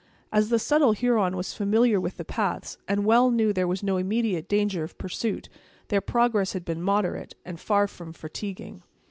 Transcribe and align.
As 0.31 0.49
the 0.49 0.57
subtle 0.57 0.93
Huron 0.93 1.37
was 1.37 1.53
familiar 1.53 2.01
with 2.01 2.17
the 2.17 2.25
paths, 2.25 2.79
and 2.87 3.05
well 3.05 3.29
knew 3.29 3.53
there 3.53 3.67
was 3.67 3.83
no 3.83 3.97
immediate 3.97 4.49
danger 4.49 4.83
of 4.83 4.97
pursuit, 4.97 5.47
their 5.89 6.01
progress 6.01 6.53
had 6.53 6.65
been 6.65 6.81
moderate, 6.81 7.35
and 7.45 7.59
far 7.59 7.87
from 7.87 8.11
fatiguing. 8.11 8.81